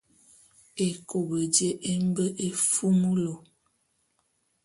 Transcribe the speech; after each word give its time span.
Ékop 0.85 1.29
jé 1.55 1.67
e 1.89 1.91
mbe 2.07 2.25
éfumulu. 2.45 3.33